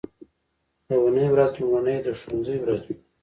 [0.87, 2.95] د اونۍ ورځ لومړنۍ د ښوونځي ورځ وي